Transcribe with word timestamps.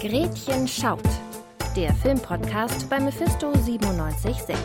Gretchen 0.00 0.66
schaut. 0.66 1.02
Der 1.76 1.92
Filmpodcast 1.92 2.88
bei 2.88 2.98
Mephisto 2.98 3.52
976. 3.52 4.56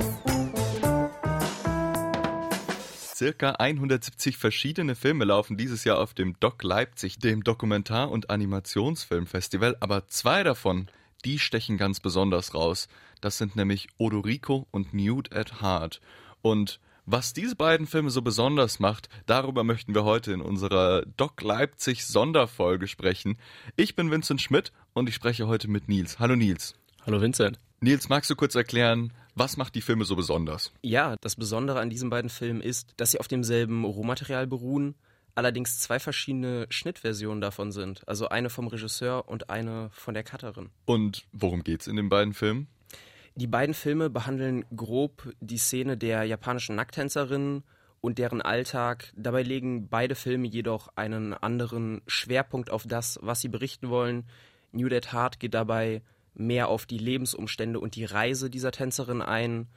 Circa 3.14 3.52
170 3.52 4.38
verschiedene 4.38 4.96
Filme 4.96 5.26
laufen 5.26 5.58
dieses 5.58 5.84
Jahr 5.84 6.00
auf 6.00 6.14
dem 6.14 6.40
Doc 6.40 6.64
Leipzig, 6.64 7.20
dem 7.20 7.44
Dokumentar- 7.44 8.12
und 8.12 8.30
Animationsfilmfestival, 8.30 9.76
aber 9.82 10.08
zwei 10.08 10.44
davon, 10.44 10.88
die 11.26 11.38
stechen 11.38 11.76
ganz 11.76 12.00
besonders 12.00 12.54
raus. 12.54 12.88
Das 13.20 13.38
sind 13.38 13.58
nämlich 13.58 13.90
Odorico 13.98 14.68
und 14.72 14.94
Nude 14.94 15.36
at 15.36 15.62
Heart. 15.62 16.00
Und 16.44 16.80
was 17.06 17.34
diese 17.34 17.56
beiden 17.56 17.88
Filme 17.88 18.10
so 18.10 18.22
besonders 18.22 18.80
macht, 18.80 19.10
darüber 19.26 19.64
möchten 19.64 19.94
wir 19.94 20.04
heute 20.04 20.32
in 20.34 20.42
unserer 20.42 21.04
Doc 21.18 21.42
Leipzig 21.42 22.06
Sonderfolge 22.06 22.88
sprechen. 22.88 23.38
Ich 23.76 23.96
bin 23.96 24.12
Vincent 24.12 24.42
Schmidt 24.42 24.72
und 24.94 25.08
ich 25.08 25.16
spreche 25.16 25.48
heute 25.48 25.68
mit 25.68 25.88
Nils. 25.88 26.20
Hallo 26.20 26.36
Nils. 26.36 26.76
Hallo 27.06 27.22
Vincent. 27.22 27.60
Nils, 27.80 28.10
magst 28.10 28.30
du 28.30 28.36
kurz 28.36 28.56
erklären, 28.56 29.14
was 29.36 29.58
macht 29.58 29.76
die 29.76 29.82
Filme 29.82 30.06
so 30.06 30.16
besonders? 30.16 30.72
Ja, 30.82 31.18
das 31.18 31.36
Besondere 31.36 31.80
an 31.80 31.90
diesen 31.90 32.10
beiden 32.10 32.30
Filmen 32.30 32.62
ist, 32.62 32.94
dass 32.98 33.12
sie 33.12 33.20
auf 33.20 33.28
demselben 33.28 33.86
Rohmaterial 33.86 34.48
beruhen, 34.48 34.96
allerdings 35.36 35.80
zwei 35.80 36.00
verschiedene 36.00 36.66
Schnittversionen 36.70 37.42
davon 37.42 37.72
sind. 37.72 38.08
Also 38.08 38.30
eine 38.30 38.50
vom 38.50 38.68
Regisseur 38.68 39.28
und 39.28 39.50
eine 39.50 39.90
von 39.92 40.14
der 40.14 40.24
Cutterin. 40.24 40.70
Und 40.86 41.26
worum 41.34 41.64
geht's 41.64 41.88
in 41.88 41.98
den 41.98 42.10
beiden 42.10 42.34
Filmen? 42.34 42.68
Die 43.38 43.48
beiden 43.48 43.76
Filme 43.76 44.10
behandeln 44.10 44.64
grob 44.74 45.34
die 45.42 45.58
Szene 45.58 45.98
der 45.98 46.24
japanischen 46.24 46.78
Nacktänzerinnen 46.78 47.64
und 48.00 48.18
deren 48.18 48.42
Alltag. 48.42 49.12
Dabei 49.18 49.44
legen 49.44 49.90
beide 49.90 50.16
Filme 50.16 50.48
jedoch 50.48 50.88
einen 50.96 51.34
anderen 51.34 52.02
Schwerpunkt 52.08 52.70
auf 52.70 52.86
das, 52.88 53.20
was 53.22 53.42
sie 53.42 53.50
berichten 53.50 53.90
wollen. 53.90 54.24
New 54.72 54.88
Dead 54.88 55.12
Heart 55.12 55.42
geht 55.42 55.54
dabei 55.54 56.02
mehr 56.34 56.70
auf 56.70 56.86
die 56.86 56.98
Lebensumstände 56.98 57.78
und 57.78 57.96
die 57.96 58.06
Reise 58.06 58.50
dieser 58.50 58.72
Tänzerin 58.72 59.22
ein, 59.22 59.68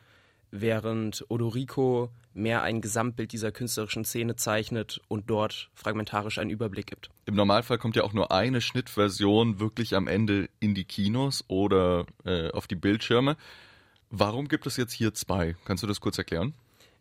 während 0.50 1.24
Odorico 1.28 2.10
mehr 2.34 2.62
ein 2.62 2.80
Gesamtbild 2.80 3.32
dieser 3.32 3.52
künstlerischen 3.52 4.04
Szene 4.04 4.36
zeichnet 4.36 5.00
und 5.08 5.28
dort 5.28 5.70
fragmentarisch 5.74 6.38
einen 6.38 6.50
Überblick 6.50 6.86
gibt. 6.86 7.10
Im 7.26 7.34
Normalfall 7.34 7.78
kommt 7.78 7.96
ja 7.96 8.04
auch 8.04 8.12
nur 8.12 8.32
eine 8.32 8.60
Schnittversion 8.60 9.60
wirklich 9.60 9.94
am 9.94 10.06
Ende 10.06 10.48
in 10.60 10.74
die 10.74 10.84
Kinos 10.84 11.44
oder 11.48 12.06
äh, 12.24 12.50
auf 12.50 12.66
die 12.66 12.76
Bildschirme. 12.76 13.36
Warum 14.10 14.48
gibt 14.48 14.66
es 14.66 14.76
jetzt 14.76 14.92
hier 14.92 15.12
zwei? 15.12 15.56
Kannst 15.64 15.82
du 15.82 15.86
das 15.86 16.00
kurz 16.00 16.16
erklären? 16.16 16.54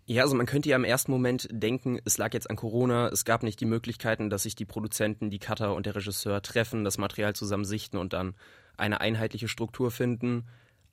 Ja, 0.10 0.24
also 0.24 0.36
man 0.36 0.46
könnte 0.46 0.70
ja 0.70 0.78
im 0.78 0.86
ersten 0.86 1.12
Moment 1.12 1.50
denken, 1.52 2.00
es 2.06 2.18
lag 2.18 2.34
jetzt 2.34 2.50
an 2.50 2.56
Corona, 2.56 3.10
es 3.10 3.26
gab 3.26 3.44
nicht 3.44 3.60
die 3.60 3.66
Möglichkeiten, 3.66 4.30
dass 4.30 4.44
sich 4.44 4.56
die 4.56 4.64
Produzenten, 4.64 5.30
die 5.30 5.40
Cutter 5.40 5.76
und 5.76 5.86
der 5.86 5.96
Regisseur 5.96 6.42
treffen, 6.42 6.86
das 6.86 6.98
Material 6.98 7.36
zusammen 7.36 7.66
sichten 7.66 7.98
und 7.98 8.14
dann 8.14 8.34
eine 8.78 9.02
einheitliche 9.02 9.50
Struktur 9.50 9.92
finden. 9.92 10.46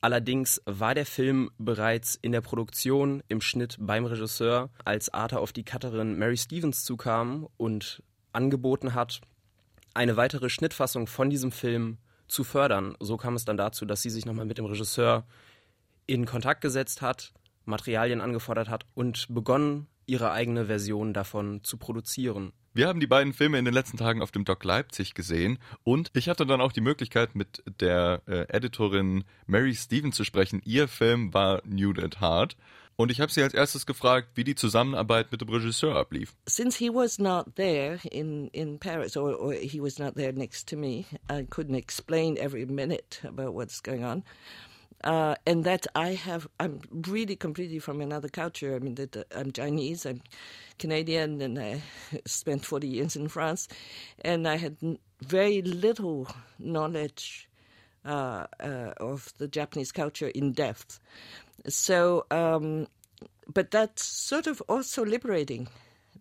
Allerdings 0.05 0.61
war 0.65 0.93
der 0.93 1.07
Film 1.07 1.49
bereits 1.57 2.13
in 2.13 2.31
der 2.31 2.41
Produktion, 2.41 3.23
im 3.27 3.41
Schnitt 3.41 3.75
beim 3.79 4.05
Regisseur, 4.05 4.69
als 4.83 5.11
Arthur 5.11 5.39
auf 5.39 5.51
die 5.51 5.65
Cutterin 5.65 6.19
Mary 6.19 6.37
Stevens 6.37 6.85
zukam 6.85 7.47
und 7.57 8.03
angeboten 8.31 8.93
hat, 8.93 9.21
eine 9.95 10.15
weitere 10.15 10.51
Schnittfassung 10.51 11.07
von 11.07 11.31
diesem 11.31 11.51
Film 11.51 11.97
zu 12.27 12.43
fördern. 12.43 12.95
So 12.99 13.17
kam 13.17 13.33
es 13.33 13.45
dann 13.45 13.57
dazu, 13.57 13.83
dass 13.83 14.03
sie 14.03 14.11
sich 14.11 14.27
nochmal 14.27 14.45
mit 14.45 14.59
dem 14.59 14.65
Regisseur 14.65 15.25
in 16.05 16.27
Kontakt 16.27 16.61
gesetzt 16.61 17.01
hat, 17.01 17.33
Materialien 17.63 18.21
angefordert 18.21 18.69
hat 18.69 18.85
und 18.93 19.25
begonnen, 19.33 19.87
ihre 20.05 20.29
eigene 20.29 20.67
Version 20.67 21.15
davon 21.15 21.63
zu 21.63 21.77
produzieren. 21.77 22.53
Wir 22.75 22.89
haben 22.89 22.99
die 22.99 23.07
beiden 23.07 23.31
Filme 23.31 23.57
in 23.57 23.63
den 23.63 23.73
letzten 23.73 23.95
Tagen 23.95 24.21
auf 24.21 24.31
dem 24.31 24.43
Doc 24.43 24.61
Leipzig 24.65 25.13
gesehen 25.13 25.59
und 25.85 26.11
ich 26.13 26.27
hatte 26.27 26.45
dann 26.45 26.59
auch 26.59 26.73
die 26.73 26.81
Möglichkeit, 26.81 27.33
mit 27.33 27.63
der 27.79 28.21
äh, 28.27 28.53
Editorin 28.53 29.23
Mary 29.47 29.73
Stevens 29.73 30.17
zu 30.17 30.25
sprechen. 30.25 30.61
Ihr 30.65 30.89
Film 30.89 31.33
war 31.33 31.61
Nude 31.63 32.03
at 32.03 32.19
Heart. 32.19 32.57
Und 32.97 33.11
ich 33.11 33.21
habe 33.21 33.31
sie 33.31 33.41
als 33.43 33.53
erstes 33.53 33.85
gefragt, 33.85 34.29
wie 34.35 34.43
die 34.43 34.55
Zusammenarbeit 34.55 35.31
mit 35.31 35.39
dem 35.39 35.47
Regisseur 35.47 35.95
ablief. 35.95 36.33
Since 36.47 36.77
he 36.77 36.89
was 36.89 37.17
not 37.17 37.55
there 37.55 37.97
in, 38.11 38.49
in 38.49 38.77
Paris, 38.77 39.15
or, 39.15 39.39
or 39.39 39.53
he 39.53 39.81
was 39.81 39.97
not 39.97 40.15
there 40.15 40.33
next 40.33 40.67
to 40.69 40.75
me, 40.75 41.05
I 41.31 41.45
couldn't 41.49 41.75
explain 41.75 42.35
every 42.35 42.65
minute 42.65 43.25
about 43.25 43.53
what's 43.53 43.81
going 43.81 44.03
on. 44.03 44.23
Uh, 45.05 45.35
and 45.45 45.63
that 45.65 45.85
I 45.93 46.15
have, 46.15 46.47
I'm 46.59 46.81
really 46.91 47.35
completely 47.35 47.77
from 47.77 48.01
another 48.01 48.27
culture. 48.27 48.75
I 48.75 48.79
mean, 48.79 48.95
that 48.95 49.15
uh, 49.15 49.23
I'm 49.35 49.51
Chinese, 49.51 50.03
I'm 50.05 50.21
Canadian, 50.79 51.41
and 51.41 51.59
I 51.59 51.81
spent 52.25 52.65
40 52.65 52.87
years 52.87 53.15
in 53.15 53.27
France, 53.27 53.67
and 54.23 54.47
I 54.47 54.57
had 54.57 54.77
very 55.21 55.61
little 55.61 56.27
knowledge 56.57 57.47
uh, 58.03 58.47
uh, 58.59 58.93
of 58.97 59.31
the 59.37 59.47
Japanese 59.47 59.91
culture 59.91 60.27
in 60.29 60.53
depth. 60.53 60.99
So, 61.67 62.25
um, 62.31 62.87
but 63.53 63.69
that's 63.71 64.03
sort 64.03 64.47
of 64.47 64.61
also 64.67 65.05
liberating 65.05 65.67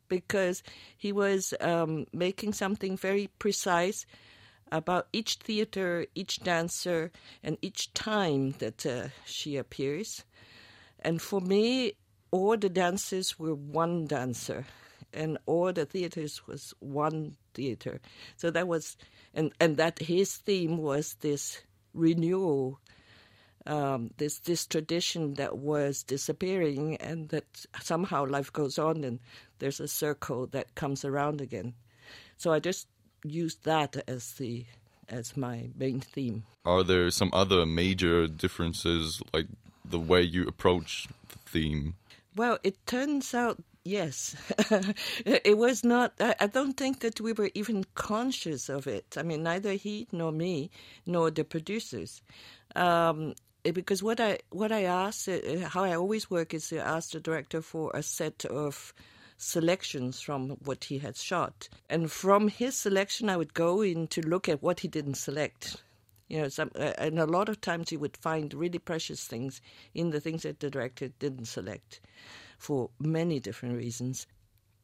because 0.09 0.63
he 0.97 1.11
was 1.11 1.55
um, 1.61 2.07
making 2.13 2.53
something 2.53 2.97
very 2.99 3.31
precise 3.39 4.05
about 4.73 5.09
each 5.13 5.37
theater, 5.37 6.07
each 6.15 6.41
dancer, 6.43 7.11
and 7.43 7.59
each 7.63 7.93
time 7.95 8.53
that 8.59 8.85
uh, 8.87 9.09
she 9.25 9.57
appears. 9.57 10.25
And 11.01 11.21
for 11.21 11.41
me, 11.41 11.95
all 12.31 12.57
the 12.57 12.69
dancers 12.69 13.39
were 13.39 13.55
one 13.55 14.07
dancer, 14.07 14.67
and 15.13 15.39
all 15.47 15.73
the 15.73 15.85
theaters 15.87 16.47
was 16.47 16.75
one 16.81 17.37
theater. 17.53 18.01
So 18.37 18.51
that 18.51 18.67
was, 18.67 18.97
and 19.33 19.53
and 19.61 19.77
that 19.77 19.99
his 20.01 20.37
theme 20.37 20.79
was 20.79 21.15
this 21.21 21.63
renewal, 21.93 22.81
um, 23.67 24.11
this 24.17 24.41
this 24.41 24.67
tradition 24.67 25.35
that 25.35 25.59
was 25.59 26.03
disappearing, 26.03 26.97
and 26.97 27.29
that 27.29 27.67
somehow 27.81 28.27
life 28.27 28.53
goes 28.53 28.79
on, 28.79 29.05
and 29.05 29.21
there's 29.61 29.81
a 29.81 29.89
circle 29.89 30.49
that 30.49 30.75
comes 30.75 31.05
around 31.05 31.41
again. 31.41 31.75
So 32.37 32.53
I 32.53 32.59
just 32.59 32.89
used 33.25 33.65
that 33.65 33.97
as 34.07 34.33
the 34.33 34.65
as 35.09 35.37
my 35.37 35.69
main 35.77 36.01
theme. 36.01 36.45
Are 36.65 36.83
there 36.83 37.11
some 37.11 37.31
other 37.33 37.67
major 37.67 38.27
differences, 38.27 39.23
like 39.33 39.47
the 39.85 39.99
way 39.99 40.23
you 40.23 40.47
approach 40.47 41.09
the 41.29 41.39
theme? 41.39 41.95
Well, 42.37 42.59
it 42.63 42.87
turns 42.87 43.35
out 43.35 43.63
yes. 43.85 44.35
it 45.27 45.59
was 45.59 45.85
not. 45.85 46.15
I, 46.21 46.35
I 46.41 46.47
don't 46.47 46.77
think 46.77 47.01
that 47.01 47.21
we 47.21 47.33
were 47.33 47.51
even 47.55 47.85
conscious 47.95 48.69
of 48.69 48.87
it. 48.87 49.17
I 49.17 49.23
mean, 49.23 49.43
neither 49.43 49.73
he 49.73 50.09
nor 50.11 50.33
me 50.33 50.71
nor 51.07 51.31
the 51.31 51.45
producers. 51.45 52.23
Um, 52.75 53.35
because 53.63 54.03
what 54.03 54.21
I 54.21 54.39
what 54.51 54.73
I 54.73 54.83
asked, 54.83 55.29
uh, 55.29 55.69
how 55.69 55.85
I 55.85 55.95
always 55.95 56.31
work 56.31 56.55
is 56.55 56.69
to 56.69 56.79
ask 56.79 57.13
the 57.13 57.21
director 57.21 57.63
for 57.63 57.91
a 57.95 58.03
set 58.03 58.45
of 58.47 58.93
selections 59.37 60.21
from 60.21 60.51
what 60.65 60.85
he 60.85 60.99
had 60.99 61.17
shot. 61.17 61.69
And 61.89 62.11
from 62.11 62.49
his 62.49 62.77
selection, 62.77 63.29
I 63.29 63.37
would 63.37 63.55
go 63.55 63.83
in 63.83 64.07
to 64.09 64.21
look 64.21 64.49
at 64.49 64.63
what 64.63 64.81
he 64.81 64.89
didn't 64.89 65.15
select. 65.15 65.83
You 66.29 66.43
know, 66.43 66.49
some, 66.49 66.71
uh, 66.75 66.93
and 66.99 67.19
a 67.19 67.27
lot 67.27 67.49
of 67.49 67.61
times 67.61 67.93
you 67.93 67.99
would 67.99 68.17
find 68.17 68.53
really 68.55 68.79
precious 68.79 69.27
things 69.27 69.61
in 69.95 70.11
the 70.11 70.21
things 70.21 70.43
that 70.43 70.61
the 70.61 70.71
director 70.71 71.09
didn't 71.19 71.47
select 71.47 72.01
for 72.59 72.91
many 72.99 73.41
different 73.41 73.77
reasons 73.77 74.27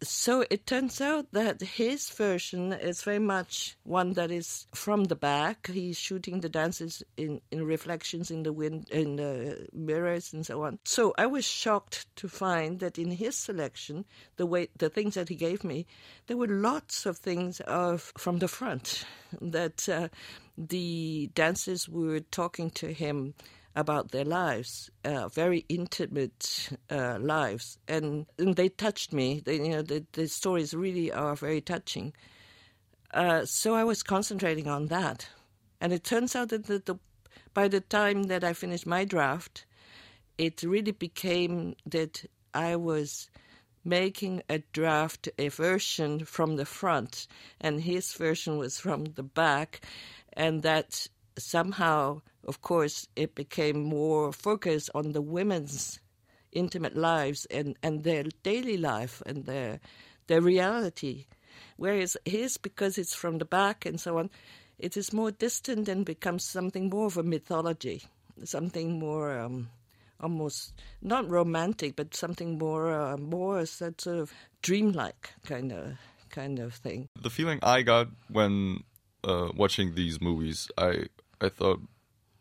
so 0.03 0.45
it 0.49 0.67
turns 0.67 1.01
out 1.01 1.31
that 1.33 1.61
his 1.61 2.09
version 2.11 2.73
is 2.73 3.03
very 3.03 3.19
much 3.19 3.77
one 3.85 4.15
that 4.15 4.31
is 4.31 4.67
from 4.75 5.05
the 5.05 5.17
back. 5.17 5.67
He's 5.67 5.99
shooting 5.99 6.41
the 6.41 6.49
dances 6.49 7.03
in, 7.17 7.41
in 7.51 7.65
reflections 7.65 8.31
in 8.31 8.43
the 8.43 8.53
wind, 8.53 8.89
in 8.91 9.17
the 9.17 9.69
mirrors, 9.73 10.33
and 10.33 10.45
so 10.45 10.63
on. 10.65 10.79
So 10.85 11.15
I 11.19 11.27
was 11.27 11.45
shocked 11.45 12.07
to 12.17 12.29
find 12.29 12.81
that 12.81 12.99
in 12.99 13.11
his 13.11 13.37
selection, 13.37 14.07
the 14.37 14.47
way 14.47 14.69
the 14.79 14.89
things 14.89 15.15
that 15.15 15.29
he 15.29 15.35
gave 15.35 15.65
me, 15.65 15.87
there 16.29 16.37
were 16.37 16.49
lots 16.49 17.05
of 17.05 17.19
things 17.19 17.61
of 17.61 18.13
from 18.17 18.39
the 18.39 18.49
front 18.49 19.05
that 19.41 19.89
uh, 19.89 20.09
the 20.57 21.31
dancers 21.35 21.89
were 21.89 22.21
talking 22.21 22.71
to 22.71 22.93
him 22.93 23.35
about 23.77 24.11
their 24.11 24.25
lives, 24.25 24.91
uh, 25.05 25.29
very 25.29 25.65
intimate 25.69 26.71
uh, 26.91 27.19
lives, 27.21 27.79
and, 27.87 28.27
and, 28.39 28.57
they 28.57 28.69
touched 28.69 29.13
me. 29.13 29.41
They, 29.45 29.57
you 29.57 29.69
know, 29.69 29.83
the, 29.83 30.05
the 30.13 30.27
stories 30.27 30.75
really 30.75 31.13
are 31.13 31.37
very 31.37 31.61
touching. 31.61 32.13
Uh, 33.13 33.45
so 33.45 33.75
I 33.75 33.85
was 33.85 34.03
concentrating 34.03 34.67
on 34.67 34.87
that, 34.87 35.29
and 35.81 35.93
it 35.93 36.05
turns 36.05 36.35
out 36.35 36.49
that 36.49 36.67
the, 36.67 36.81
the, 36.85 36.97
by 37.55 37.69
the 37.69 37.81
time 37.81 38.25
that 38.25 38.43
I 38.43 38.55
finished 38.55 38.87
my 38.87 39.05
draft, 39.05 39.67
it 40.37 40.63
really 40.63 40.93
became 40.93 41.75
that 41.87 42.25
I 42.53 42.77
was 42.77 43.31
making 43.85 44.43
a 44.49 44.59
draft, 44.73 45.29
a 45.39 45.49
version 45.49 46.25
from 46.25 46.57
the 46.57 46.67
front, 46.67 47.27
and 47.61 47.81
his 47.81 48.13
version 48.15 48.59
was 48.59 48.79
from 48.79 49.05
the 49.05 49.23
back, 49.23 49.81
and 50.33 50.63
that 50.63 51.07
somehow 51.39 52.21
of 52.45 52.63
course, 52.63 53.09
it 53.17 53.35
became 53.35 53.83
more 53.83 54.33
focused 54.33 54.91
on 54.95 55.13
the 55.13 55.23
women's 55.23 56.01
intimate 56.53 56.97
lives 56.97 57.47
and, 57.51 57.77
and 57.83 58.03
their 58.03 58.25
daily 58.43 58.77
life 58.77 59.23
and 59.27 59.45
their 59.47 59.81
their 60.27 60.41
reality. 60.41 61.27
Whereas 61.77 62.17
his, 62.25 62.57
because 62.57 62.99
it's 62.99 63.15
from 63.15 63.39
the 63.39 63.45
back 63.45 63.85
and 63.85 64.01
so 64.01 64.19
on, 64.19 64.31
it 64.79 64.97
is 64.97 65.13
more 65.13 65.31
distant 65.31 65.89
and 65.89 66.05
becomes 66.05 66.45
something 66.45 66.89
more 66.89 67.07
of 67.07 67.17
a 67.17 67.23
mythology, 67.23 68.03
something 68.45 68.99
more 68.99 69.39
um, 69.39 69.69
almost 70.21 70.73
not 71.03 71.29
romantic, 71.29 71.97
but 71.97 72.15
something 72.15 72.59
more 72.59 72.93
uh, 72.93 73.17
more 73.17 73.67
sort 73.67 74.07
of 74.07 74.33
dreamlike 74.63 75.35
kind 75.45 75.73
of 75.73 75.99
kind 76.31 76.59
of 76.59 76.75
thing. 76.75 77.09
The 77.21 77.31
feeling 77.31 77.59
I 77.63 77.83
got 77.83 78.09
when 78.29 78.85
uh, 79.25 79.49
watching 79.55 79.95
these 79.95 80.21
movies, 80.21 80.69
I 80.79 81.07
I 81.41 81.49
thought 81.49 81.81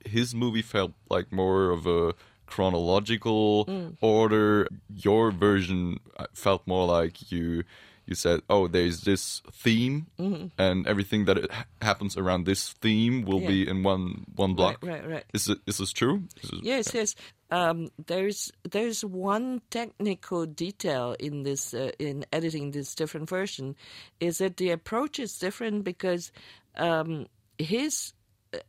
his 0.10 0.36
movie 0.36 0.62
felt 0.62 0.94
like 1.10 1.32
more 1.32 1.70
of 1.70 1.88
a 1.88 2.14
chronological 2.46 3.66
mm. 3.66 3.96
order. 4.02 4.68
Your 4.94 5.32
version 5.32 6.00
uh, 6.18 6.26
felt 6.34 6.66
more 6.68 6.86
like 6.86 7.32
you 7.32 7.64
you 8.10 8.16
said, 8.16 8.42
"Oh, 8.50 8.68
there's 8.68 9.02
this 9.02 9.42
theme, 9.52 10.08
mm-hmm. 10.20 10.48
and 10.58 10.88
everything 10.88 11.26
that 11.26 11.38
it 11.38 11.52
ha- 11.52 11.66
happens 11.80 12.18
around 12.18 12.46
this 12.46 12.74
theme 12.82 13.22
will 13.24 13.42
yeah. 13.42 13.48
be 13.48 13.68
in 13.70 13.84
one 13.84 14.26
one 14.36 14.56
block." 14.56 14.80
Right, 14.82 15.02
right, 15.02 15.10
right. 15.10 15.26
Is 15.32 15.48
it 15.48 15.60
is 15.68 15.78
this 15.78 15.92
true? 15.92 16.24
Is 16.42 16.50
it, 16.50 16.64
yes, 16.64 16.94
yeah. 16.94 17.02
yes. 17.02 17.16
Um, 17.52 17.90
there's 18.08 18.52
there's 18.68 19.06
one 19.06 19.62
technical 19.70 20.48
detail 20.48 21.16
in 21.20 21.44
this 21.44 21.76
uh, 21.76 21.92
in 22.00 22.26
editing 22.34 22.72
this 22.72 22.96
different 22.96 23.30
version, 23.30 23.76
is 24.20 24.40
that 24.40 24.58
the 24.58 24.72
approach 24.72 25.20
is 25.20 25.38
different 25.38 25.84
because 25.84 26.32
um, 26.78 27.28
his 27.60 28.14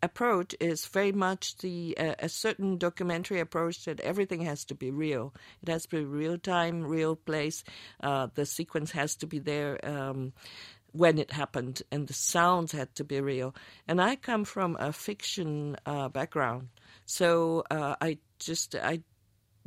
approach 0.03 0.55
is 0.61 0.87
very 0.87 1.13
much 1.13 1.57
the 1.59 1.97
uh, 1.99 2.15
a 2.19 2.29
certain 2.29 2.79
documentary 2.79 3.41
approach 3.41 3.85
that 3.85 4.01
everything 4.01 4.43
has 4.43 4.65
to 4.67 4.75
be 4.75 4.91
real. 4.91 5.35
It 5.63 5.69
has 5.69 5.85
to 5.85 5.97
be 5.97 6.05
real 6.05 6.39
time, 6.39 6.85
real 6.85 7.17
place. 7.17 7.65
Uh, 8.03 8.29
the 8.35 8.47
sequence 8.47 8.93
has 8.93 9.17
to 9.17 9.27
be 9.27 9.39
there. 9.39 9.79
Um, 9.87 10.33
when 10.93 11.19
it 11.19 11.31
happened, 11.31 11.83
and 11.93 12.09
the 12.09 12.13
sounds 12.13 12.73
had 12.73 12.93
to 12.97 13.05
be 13.05 13.21
real. 13.21 13.55
And 13.87 14.03
I 14.03 14.17
come 14.17 14.45
from 14.45 14.77
a 14.81 14.93
fiction 14.93 15.77
uh, 15.87 16.09
background, 16.09 16.69
so 17.07 17.63
uh, 17.71 17.95
I 18.01 18.19
just 18.41 18.75
I 18.75 19.03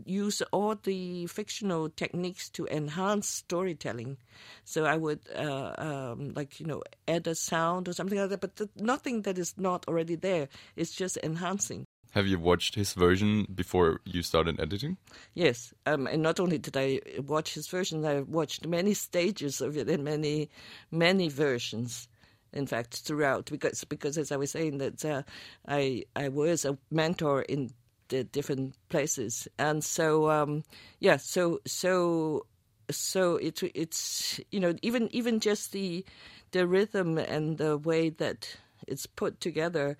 use 0.05 0.41
all 0.51 0.75
the 0.83 1.27
fictional 1.27 1.89
techniques 1.89 2.49
to 2.49 2.65
enhance 2.67 3.27
storytelling. 3.27 4.17
So 4.63 4.85
I 4.85 4.97
would, 4.97 5.21
uh, 5.35 5.73
um, 5.77 6.33
like, 6.35 6.59
you 6.59 6.65
know, 6.65 6.83
add 7.07 7.27
a 7.27 7.35
sound 7.35 7.87
or 7.87 7.93
something 7.93 8.17
like 8.17 8.29
that, 8.29 8.41
but 8.41 8.55
the, 8.55 8.69
nothing 8.75 9.21
that 9.23 9.37
is 9.37 9.53
not 9.57 9.87
already 9.87 10.15
there. 10.15 10.49
It's 10.75 10.91
just 10.91 11.17
enhancing. 11.23 11.85
Have 12.11 12.27
you 12.27 12.37
watched 12.37 12.75
his 12.75 12.93
version 12.93 13.47
before 13.53 13.99
you 14.05 14.21
started 14.21 14.59
editing? 14.59 14.97
Yes, 15.33 15.73
um, 15.87 16.05
and 16.05 16.21
not 16.21 16.39
only 16.39 16.59
did 16.59 16.77
I 16.77 16.99
watch 17.25 17.55
his 17.55 17.67
version, 17.67 18.05
I 18.05 18.21
watched 18.21 18.67
many 18.67 18.93
stages 18.93 19.61
of 19.61 19.75
it 19.77 19.89
and 19.89 20.03
many, 20.03 20.49
many 20.91 21.27
versions 21.29 22.07
in 22.53 22.67
fact, 22.67 22.97
throughout. 22.97 23.45
Because, 23.47 23.83
because 23.83 24.17
as 24.17 24.31
I 24.31 24.37
was 24.37 24.51
saying, 24.51 24.77
that 24.77 25.03
uh, 25.03 25.23
I 25.67 26.03
I 26.15 26.29
was 26.29 26.65
a 26.65 26.77
mentor 26.91 27.41
in 27.41 27.71
the 28.09 28.23
different 28.23 28.75
places, 28.89 29.47
and 29.57 29.83
so 29.83 30.29
um, 30.29 30.63
yeah, 30.99 31.17
so 31.17 31.59
so 31.65 32.45
so 32.91 33.37
it's 33.37 33.63
it's 33.73 34.39
you 34.51 34.59
know 34.59 34.75
even 34.81 35.09
even 35.11 35.39
just 35.39 35.71
the 35.71 36.05
the 36.51 36.67
rhythm 36.67 37.17
and 37.17 37.57
the 37.57 37.77
way 37.77 38.09
that 38.09 38.55
it's 38.87 39.05
put 39.05 39.39
together 39.39 39.97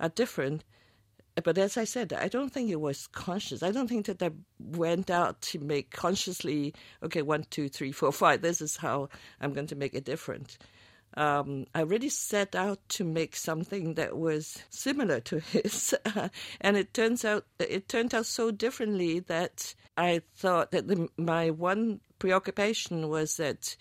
are 0.00 0.08
different. 0.08 0.64
But 1.42 1.58
as 1.58 1.76
I 1.76 1.84
said, 1.84 2.14
I 2.14 2.28
don't 2.28 2.50
think 2.50 2.70
it 2.70 2.80
was 2.80 3.06
conscious. 3.08 3.62
I 3.62 3.70
don't 3.70 3.88
think 3.88 4.06
that 4.06 4.22
I 4.22 4.30
went 4.58 5.10
out 5.10 5.42
to 5.42 5.58
make 5.58 5.90
consciously, 5.90 6.72
okay, 7.02 7.20
one, 7.20 7.44
two, 7.50 7.68
three, 7.68 7.92
four, 7.92 8.10
five. 8.10 8.40
This 8.40 8.62
is 8.62 8.78
how 8.78 9.10
I'm 9.38 9.52
going 9.52 9.66
to 9.66 9.76
make 9.76 9.92
it 9.92 10.06
different 10.06 10.56
um, 11.16 11.66
I 11.74 11.80
really 11.80 12.10
set 12.10 12.54
out 12.54 12.78
to 12.90 13.04
make 13.04 13.36
something 13.36 13.94
that 13.94 14.16
was 14.16 14.62
similar 14.68 15.20
to 15.20 15.40
his, 15.52 15.94
and 16.60 16.76
it 16.76 16.92
turns 16.92 17.24
out 17.24 17.46
it 17.58 17.88
turned 17.88 18.14
out 18.14 18.26
so 18.26 18.50
differently 18.50 19.20
that 19.20 19.74
I 19.96 20.22
thought 20.36 20.72
that 20.72 20.88
the, 20.88 21.08
my 21.16 21.50
one 21.50 22.00
preoccupation 22.18 23.08
was 23.08 23.36
that 23.38 23.76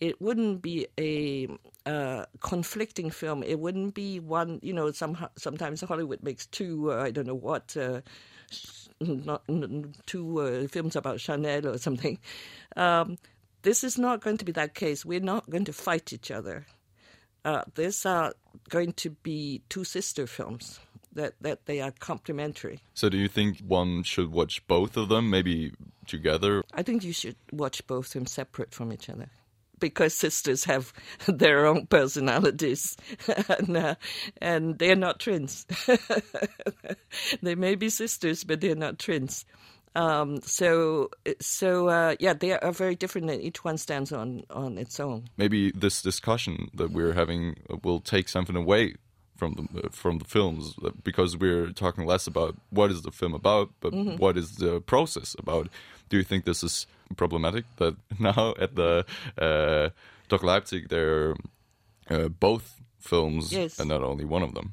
it 0.00 0.20
wouldn't 0.20 0.62
be 0.62 0.88
a 0.98 1.46
uh, 1.86 2.24
conflicting 2.40 3.10
film. 3.10 3.42
It 3.44 3.60
wouldn't 3.60 3.94
be 3.94 4.18
one. 4.18 4.58
You 4.62 4.72
know, 4.72 4.90
some 4.90 5.16
sometimes 5.36 5.82
Hollywood 5.82 6.22
makes 6.22 6.46
two. 6.46 6.92
Uh, 6.92 7.02
I 7.02 7.10
don't 7.12 7.26
know 7.26 7.34
what. 7.34 7.76
Uh, 7.76 8.00
not 9.00 9.42
two 10.06 10.40
uh, 10.40 10.66
films 10.66 10.96
about 10.96 11.20
Chanel 11.20 11.68
or 11.68 11.78
something. 11.78 12.18
Um, 12.76 13.16
this 13.62 13.84
is 13.84 13.96
not 13.96 14.22
going 14.22 14.38
to 14.38 14.44
be 14.44 14.52
that 14.52 14.74
case. 14.74 15.04
We're 15.04 15.20
not 15.20 15.48
going 15.48 15.66
to 15.66 15.72
fight 15.72 16.12
each 16.12 16.30
other 16.30 16.66
uh, 17.44 17.62
these 17.74 18.04
are 18.06 18.34
going 18.68 18.92
to 18.94 19.10
be 19.10 19.62
two 19.68 19.84
sister 19.84 20.26
films 20.26 20.80
that, 21.12 21.34
that 21.40 21.66
they 21.66 21.80
are 21.80 21.92
complementary. 21.98 22.80
So, 22.94 23.08
do 23.08 23.16
you 23.16 23.28
think 23.28 23.58
one 23.60 24.02
should 24.02 24.30
watch 24.32 24.66
both 24.66 24.96
of 24.96 25.08
them, 25.08 25.30
maybe 25.30 25.72
together? 26.06 26.62
I 26.72 26.82
think 26.82 27.04
you 27.04 27.12
should 27.12 27.36
watch 27.52 27.86
both 27.86 28.06
of 28.06 28.12
them 28.12 28.26
separate 28.26 28.74
from 28.74 28.92
each 28.92 29.08
other. 29.08 29.28
Because 29.78 30.14
sisters 30.14 30.64
have 30.64 30.92
their 31.26 31.66
own 31.66 31.86
personalities, 31.86 32.96
and, 33.58 33.76
uh, 33.76 33.94
and 34.40 34.78
they're 34.78 34.96
not 34.96 35.20
twins. 35.20 35.66
they 37.42 37.54
may 37.54 37.74
be 37.74 37.88
sisters, 37.88 38.44
but 38.44 38.60
they're 38.60 38.74
not 38.74 38.98
twins. 38.98 39.46
Um, 39.94 40.40
so, 40.42 41.10
so 41.40 41.88
uh, 41.88 42.14
yeah, 42.20 42.32
they 42.32 42.52
are 42.52 42.72
very 42.72 42.94
different, 42.94 43.30
and 43.30 43.42
each 43.42 43.64
one 43.64 43.76
stands 43.76 44.12
on 44.12 44.44
on 44.50 44.78
its 44.78 45.00
own. 45.00 45.28
Maybe 45.36 45.72
this 45.72 46.00
discussion 46.02 46.70
that 46.74 46.90
we're 46.92 47.12
having 47.12 47.56
will 47.82 48.00
take 48.00 48.28
something 48.28 48.56
away 48.56 48.94
from 49.36 49.68
the 49.72 49.90
from 49.90 50.18
the 50.18 50.24
films 50.24 50.74
because 51.02 51.36
we're 51.36 51.72
talking 51.72 52.06
less 52.06 52.26
about 52.26 52.56
what 52.70 52.90
is 52.90 53.02
the 53.02 53.10
film 53.10 53.34
about, 53.34 53.70
but 53.80 53.92
mm 53.92 54.06
-hmm. 54.06 54.18
what 54.18 54.36
is 54.36 54.56
the 54.56 54.80
process 54.80 55.36
about. 55.38 55.68
Do 56.08 56.16
you 56.16 56.24
think 56.24 56.44
this 56.44 56.62
is 56.62 56.86
problematic 57.16 57.64
that 57.76 57.94
now 58.18 58.54
at 58.58 58.74
the 58.74 59.04
uh, 59.38 59.90
DOK 60.28 60.42
Leipzig 60.42 60.88
they're 60.88 61.34
uh, 62.10 62.28
both 62.28 62.80
films 62.98 63.52
yes. 63.52 63.80
and 63.80 63.88
not 63.88 64.02
only 64.02 64.24
one 64.24 64.44
of 64.44 64.52
them? 64.54 64.72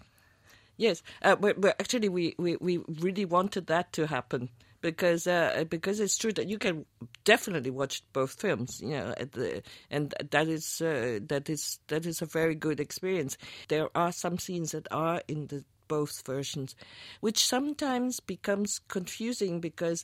Yes, 0.78 1.04
uh, 1.26 1.36
but, 1.36 1.60
but 1.60 1.76
actually 1.80 2.10
we, 2.10 2.36
we, 2.38 2.56
we 2.62 2.84
really 3.02 3.26
wanted 3.26 3.66
that 3.66 3.92
to 3.94 4.06
happen 4.06 4.50
because 4.82 5.28
uh, 5.28 5.66
because 5.70 6.00
it's 6.00 6.18
true 6.18 6.34
that 6.34 6.48
you 6.48 6.58
can 6.58 6.86
definitely 7.24 7.72
watch 7.72 8.04
both 8.14 8.40
films, 8.40 8.80
you 8.82 8.92
know, 8.92 9.14
the, 9.18 9.62
and 9.90 10.14
that 10.32 10.48
is 10.48 10.82
uh, 10.82 11.20
that 11.28 11.50
is 11.50 11.80
that 11.88 12.06
is 12.06 12.22
a 12.22 12.26
very 12.26 12.56
good 12.56 12.80
experience. 12.80 13.38
There 13.68 13.90
are 13.96 14.12
some 14.12 14.38
scenes 14.38 14.72
that 14.72 14.88
are 14.92 15.22
in 15.28 15.48
the 15.48 15.64
both 15.88 16.26
versions, 16.26 16.76
which 17.22 17.46
sometimes 17.46 18.20
becomes 18.20 18.80
confusing 18.88 19.60
because 19.60 20.04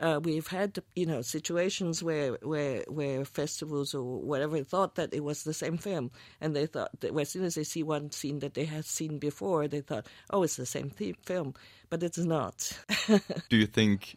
uh, 0.00 0.20
we've 0.22 0.48
had 0.48 0.82
you 0.94 1.06
know 1.06 1.22
situations 1.22 2.02
where 2.02 2.32
where 2.42 2.84
where 2.88 3.24
festivals 3.24 3.94
or 3.94 4.02
whatever 4.02 4.62
thought 4.62 4.94
that 4.96 5.14
it 5.14 5.22
was 5.22 5.44
the 5.44 5.54
same 5.54 5.76
film, 5.76 6.10
and 6.40 6.54
they 6.54 6.66
thought 6.66 6.90
that 7.00 7.16
as 7.18 7.30
soon 7.30 7.44
as 7.44 7.54
they 7.54 7.64
see 7.64 7.82
one 7.82 8.10
scene 8.10 8.40
that 8.40 8.54
they 8.54 8.64
had 8.64 8.84
seen 8.84 9.18
before, 9.18 9.68
they 9.68 9.80
thought, 9.80 10.06
oh, 10.30 10.42
it's 10.42 10.56
the 10.56 10.66
same 10.66 10.90
film, 10.90 11.54
but 11.90 12.02
it's 12.02 12.18
not. 12.18 12.78
Do 13.48 13.56
you 13.56 13.66
think? 13.66 14.16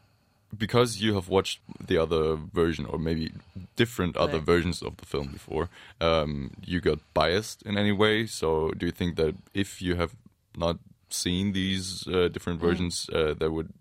Because 0.57 1.01
you 1.01 1.13
have 1.15 1.27
watched 1.27 1.59
the 1.85 1.97
other 1.97 2.35
version, 2.35 2.85
or 2.85 2.97
maybe 2.97 3.33
different 3.75 4.15
other 4.15 4.37
right. 4.37 4.45
versions 4.45 4.81
of 4.81 4.95
the 4.95 5.05
film 5.05 5.27
before, 5.27 5.69
um, 5.99 6.51
you 6.65 6.79
got 6.79 6.99
biased 7.13 7.63
in 7.63 7.77
any 7.77 7.91
way. 7.91 8.25
So, 8.27 8.71
do 8.71 8.85
you 8.85 8.93
think 8.93 9.17
that 9.17 9.35
if 9.53 9.81
you 9.81 9.95
have 9.95 10.15
not 10.55 10.77
seen 11.09 11.53
these 11.53 12.07
uh, 12.07 12.27
different 12.29 12.59
mm. 12.59 12.63
versions, 12.63 13.09
uh, 13.13 13.33
that 13.39 13.51
would 13.51 13.73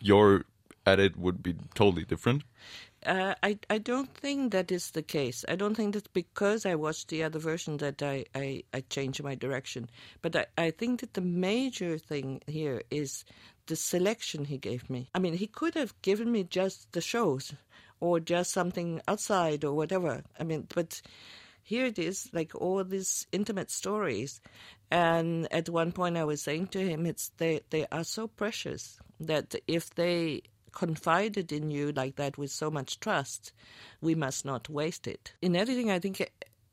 your 0.00 0.44
edit 0.86 1.16
would 1.16 1.42
be 1.42 1.54
totally 1.74 2.04
different? 2.04 2.42
Uh, 3.04 3.34
I 3.42 3.58
I 3.68 3.78
don't 3.78 4.14
think 4.14 4.52
that 4.52 4.70
is 4.70 4.92
the 4.92 5.02
case. 5.02 5.44
I 5.48 5.56
don't 5.56 5.74
think 5.74 5.94
that 5.94 6.12
because 6.12 6.64
I 6.64 6.76
watched 6.76 7.08
the 7.08 7.24
other 7.24 7.40
version 7.40 7.78
that 7.78 8.00
I, 8.00 8.24
I, 8.34 8.62
I 8.72 8.82
changed 8.88 9.22
my 9.24 9.34
direction. 9.34 9.90
But 10.20 10.36
I, 10.36 10.46
I 10.56 10.70
think 10.70 11.00
that 11.00 11.14
the 11.14 11.20
major 11.20 11.98
thing 11.98 12.42
here 12.46 12.82
is 12.90 13.24
the 13.66 13.74
selection 13.74 14.44
he 14.44 14.58
gave 14.58 14.88
me. 14.88 15.08
I 15.14 15.18
mean, 15.18 15.34
he 15.34 15.48
could 15.48 15.74
have 15.74 16.00
given 16.02 16.30
me 16.30 16.44
just 16.44 16.92
the 16.92 17.00
shows 17.00 17.52
or 17.98 18.20
just 18.20 18.52
something 18.52 19.00
outside 19.08 19.64
or 19.64 19.74
whatever. 19.74 20.22
I 20.38 20.44
mean, 20.44 20.66
but 20.72 21.02
here 21.62 21.86
it 21.86 21.98
is, 21.98 22.28
like 22.32 22.54
all 22.54 22.82
these 22.84 23.26
intimate 23.32 23.70
stories. 23.70 24.40
And 24.90 25.52
at 25.52 25.68
one 25.68 25.92
point, 25.92 26.16
I 26.16 26.24
was 26.24 26.42
saying 26.42 26.68
to 26.68 26.80
him, 26.80 27.06
"It's 27.06 27.30
they 27.38 27.60
they 27.70 27.86
are 27.90 28.04
so 28.04 28.28
precious 28.28 28.98
that 29.20 29.54
if 29.66 29.94
they 29.94 30.42
confided 30.72 31.52
in 31.52 31.70
you 31.70 31.92
like 31.92 32.16
that 32.16 32.38
with 32.38 32.50
so 32.50 32.70
much 32.70 32.98
trust, 33.00 33.52
we 34.00 34.14
must 34.14 34.44
not 34.44 34.68
waste 34.68 35.06
it." 35.06 35.32
In 35.40 35.56
editing, 35.56 35.90
I 35.90 35.98
think 35.98 36.30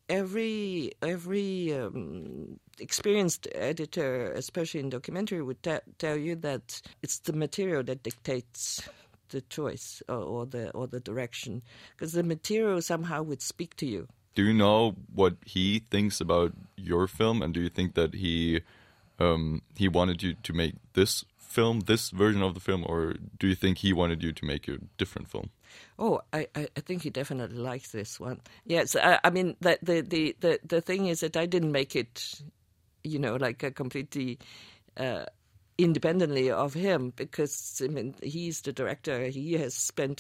every 0.10 0.92
every 1.02 1.74
um, 1.74 2.60
experienced 2.80 3.48
editor, 3.54 4.32
especially 4.32 4.80
in 4.82 4.90
documentary, 4.90 5.42
would 5.42 5.64
tell 5.98 6.18
you 6.18 6.36
that 6.38 6.82
it's 7.02 7.20
the 7.20 7.34
material 7.34 7.84
that 7.84 8.04
dictates 8.04 8.90
the 9.30 9.42
choice 9.42 10.02
or, 10.10 10.16
or 10.16 10.46
the 10.46 10.72
or 10.72 10.88
the 10.88 11.00
direction, 11.00 11.62
because 11.96 12.14
the 12.14 12.24
material 12.24 12.82
somehow 12.82 13.22
would 13.22 13.42
speak 13.42 13.76
to 13.78 13.86
you. 13.86 14.08
Do 14.40 14.46
you 14.46 14.54
know 14.54 14.96
what 15.14 15.36
he 15.46 15.80
thinks 15.92 16.22
about 16.22 16.54
your 16.78 17.08
film, 17.08 17.42
and 17.42 17.54
do 17.54 17.60
you 17.60 17.68
think 17.68 17.96
that 17.96 18.14
he 18.14 18.62
um, 19.20 19.62
he 19.76 19.90
wanted 19.90 20.24
you 20.24 20.36
to 20.44 20.54
make 20.54 20.76
this 20.94 21.26
film, 21.38 21.82
this 21.82 22.10
version 22.12 22.42
of 22.42 22.54
the 22.54 22.62
film, 22.62 22.86
or 22.88 23.16
do 23.38 23.48
you 23.48 23.56
think 23.56 23.80
he 23.80 23.92
wanted 23.92 24.24
you 24.24 24.32
to 24.32 24.46
make 24.46 24.70
a 24.70 24.78
different 24.98 25.28
film? 25.28 25.50
Oh, 25.98 26.22
I, 26.32 26.48
I, 26.56 26.68
think 26.86 27.04
he 27.04 27.10
definitely 27.10 27.58
likes 27.58 27.92
this 27.92 28.18
one. 28.18 28.40
Yes, 28.64 28.96
I, 28.96 29.20
I 29.26 29.30
mean 29.30 29.58
the, 29.60 29.78
the 29.84 30.00
the 30.00 30.36
the 30.40 30.60
the 30.64 30.80
thing 30.80 31.08
is 31.08 31.20
that 31.20 31.36
I 31.36 31.46
didn't 31.46 31.74
make 31.74 31.98
it, 31.98 32.42
you 33.04 33.20
know, 33.20 33.36
like 33.36 33.62
a 33.64 33.72
completely. 33.72 34.40
Uh, 34.96 35.26
independently 35.78 36.52
of 36.52 36.74
him 36.74 37.14
because 37.16 37.82
I 37.82 37.88
mean 37.88 38.14
he's 38.22 38.60
the 38.62 38.74
director. 38.74 39.28
He 39.28 39.54
has 39.54 39.74
spent 39.74 40.20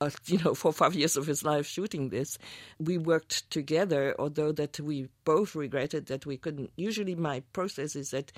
uh, 0.00 0.10
you 0.26 0.38
know 0.38 0.54
four 0.54 0.72
five 0.72 0.94
years 0.94 1.16
of 1.16 1.26
his 1.26 1.44
life 1.44 1.66
shooting 1.66 2.08
this. 2.08 2.38
We 2.78 2.98
worked 2.98 3.50
together, 3.50 4.14
although 4.18 4.52
that 4.52 4.78
we 4.80 5.08
both 5.24 5.54
regretted 5.54 6.06
that 6.06 6.26
we 6.26 6.36
couldn't. 6.36 6.70
Usually, 6.76 7.14
my 7.14 7.42
process 7.52 7.96
is 7.96 8.10
that 8.10 8.32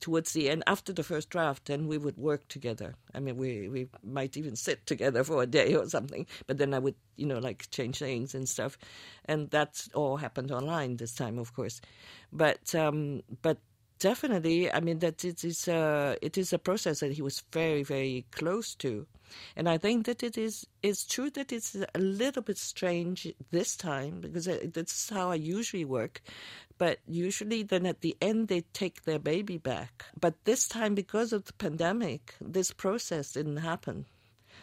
towards 0.00 0.32
the 0.32 0.50
end, 0.50 0.62
after 0.66 0.92
the 0.92 1.02
first 1.02 1.30
draft, 1.30 1.66
then 1.66 1.86
we 1.86 1.96
would 1.96 2.18
work 2.18 2.46
together. 2.48 2.94
I 3.14 3.20
mean, 3.20 3.36
we 3.36 3.68
we 3.68 3.88
might 4.02 4.36
even 4.36 4.56
sit 4.56 4.86
together 4.86 5.24
for 5.24 5.42
a 5.42 5.46
day 5.46 5.74
or 5.74 5.88
something. 5.88 6.26
But 6.46 6.58
then 6.58 6.74
I 6.74 6.78
would, 6.78 6.96
you 7.16 7.26
know, 7.26 7.38
like 7.38 7.70
change 7.70 7.98
things 7.98 8.34
and 8.34 8.48
stuff, 8.48 8.76
and 9.24 9.50
that 9.50 9.86
all 9.94 10.16
happened 10.16 10.50
online 10.52 10.96
this 10.96 11.14
time, 11.14 11.38
of 11.38 11.54
course. 11.54 11.80
But 12.32 12.74
um, 12.74 13.22
but 13.42 13.58
definitely, 14.04 14.70
I 14.70 14.80
mean 14.80 14.98
that 14.98 15.24
it 15.24 15.44
is 15.44 15.66
a 15.66 16.18
it 16.20 16.36
is 16.36 16.52
a 16.52 16.58
process 16.58 17.00
that 17.00 17.12
he 17.12 17.22
was 17.22 17.42
very 17.52 17.82
very 17.82 18.26
close 18.32 18.74
to, 18.84 19.06
and 19.56 19.66
I 19.66 19.78
think 19.78 20.04
that 20.04 20.22
it 20.22 20.36
is 20.36 20.66
it's 20.82 21.06
true 21.06 21.30
that 21.30 21.52
it's 21.52 21.74
a 21.74 21.98
little 21.98 22.42
bit 22.42 22.58
strange 22.58 23.26
this 23.50 23.76
time 23.76 24.20
because 24.20 24.46
that's 24.74 25.08
how 25.08 25.30
I 25.30 25.36
usually 25.36 25.86
work, 25.86 26.20
but 26.76 26.98
usually 27.08 27.62
then 27.62 27.86
at 27.86 28.02
the 28.02 28.14
end 28.20 28.48
they 28.48 28.60
take 28.74 29.04
their 29.04 29.18
baby 29.18 29.56
back. 29.56 30.04
But 30.20 30.34
this 30.44 30.68
time 30.68 30.94
because 30.94 31.32
of 31.32 31.46
the 31.46 31.54
pandemic, 31.54 32.34
this 32.42 32.72
process 32.72 33.32
didn't 33.32 33.64
happen, 33.72 34.04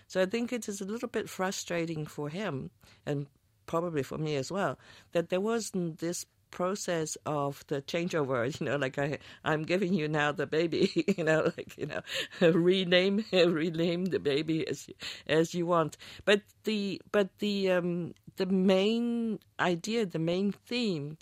so 0.07 0.21
I 0.21 0.27
think 0.27 0.53
it 0.53 0.69
is 0.69 0.81
a 0.81 0.91
little 0.93 1.10
bit 1.10 1.29
frustrating 1.29 2.05
for 2.05 2.29
him 2.29 2.69
and 3.07 3.25
probably 3.65 4.03
for 4.03 4.19
me 4.19 4.36
as 4.36 4.51
well 4.51 4.77
that 5.13 5.29
there 5.29 5.41
wasn't 5.41 5.98
this 5.98 6.27
process 6.51 7.17
of 7.25 7.63
the 7.67 7.81
changeover. 7.81 8.41
You 8.60 8.65
know, 8.65 8.75
like 8.77 8.98
I, 9.00 9.17
I'm 9.43 9.63
giving 9.63 9.93
you 9.93 10.08
now 10.08 10.31
the 10.31 10.48
baby. 10.48 11.05
You 11.17 11.24
know, 11.24 11.51
like 11.58 11.77
you 11.77 11.88
know, 11.88 12.01
rename 12.41 13.25
rename 13.31 14.05
the 14.05 14.20
baby 14.20 14.67
as 14.67 14.89
as 15.27 15.53
you 15.53 15.65
want. 15.65 15.98
But 16.25 16.41
the 16.63 17.01
but 17.12 17.29
the 17.39 17.72
um, 17.72 18.13
the 18.38 18.46
main 18.46 19.39
idea, 19.60 20.05
the 20.05 20.20
main 20.20 20.51
theme 20.51 21.17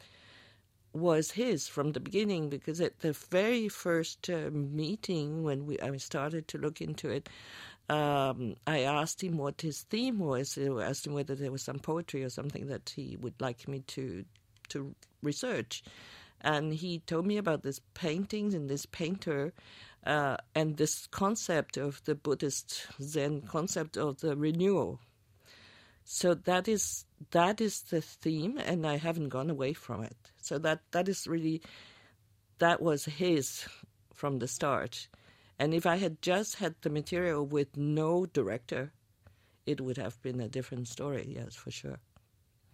was 0.94 1.32
his 1.32 1.68
from 1.68 1.92
the 1.92 2.00
beginning 2.00 2.50
because 2.50 2.82
at 2.82 3.00
the 3.00 3.14
very 3.14 3.68
first 3.70 4.30
uh, 4.30 4.50
meeting 4.52 5.44
when 5.44 5.66
we 5.66 5.80
I 5.80 5.96
started 5.98 6.48
to 6.50 6.58
look 6.58 6.82
into 6.82 7.10
it, 7.10 7.30
um, 7.90 8.56
I 8.68 8.80
asked 8.82 9.24
him 9.24 9.38
what 9.38 9.62
his 9.62 9.82
theme 9.82 10.20
was. 10.20 10.58
I 10.58 10.68
asked 10.84 11.06
him 11.08 11.14
whether 11.14 11.36
there 11.36 11.52
was 11.52 11.64
some 11.64 11.80
poetry 11.80 12.24
or 12.24 12.30
something 12.30 12.68
that 12.68 12.94
he 12.96 13.18
would 13.20 13.40
like 13.40 13.68
me 13.68 13.80
to 13.88 14.26
to 14.70 14.96
research. 15.22 15.84
And 16.42 16.74
he 16.74 17.00
told 17.00 17.26
me 17.28 17.38
about 17.38 17.64
this 17.64 17.82
paintings 17.94 18.54
and 18.54 18.70
this 18.70 18.86
painter 18.86 19.54
uh, 20.06 20.38
and 20.56 20.78
this 20.78 21.08
concept 21.08 21.78
of 21.78 22.02
the 22.06 22.16
Buddhist 22.16 22.88
Zen 23.02 23.42
concept 23.42 23.98
of 23.98 24.22
the 24.22 24.36
renewal. 24.36 25.00
So 26.06 26.34
that 26.34 26.68
is 26.68 27.06
that 27.32 27.62
is 27.62 27.82
the 27.82 28.02
theme, 28.02 28.58
and 28.58 28.88
I 28.88 28.98
haven't 28.98 29.30
gone 29.30 29.50
away 29.50 29.74
from 29.74 30.04
it. 30.04 30.18
So 30.42 30.58
that 30.60 30.80
that 30.92 31.08
is 31.08 31.28
really 31.28 31.62
that 32.58 32.82
was 32.82 33.06
his 33.06 33.68
from 34.14 34.40
the 34.40 34.48
start. 34.48 35.08
And 35.60 35.74
if 35.74 35.86
I 35.86 35.98
had 35.98 36.22
just 36.22 36.56
had 36.56 36.76
the 36.82 36.90
material 36.90 37.46
with 37.46 37.76
no 37.76 38.26
director, 38.26 38.92
it 39.66 39.82
would 39.82 39.98
have 39.98 40.22
been 40.22 40.40
a 40.40 40.48
different 40.48 40.88
story. 40.88 41.36
Yes, 41.36 41.54
for 41.54 41.70
sure. 41.70 42.00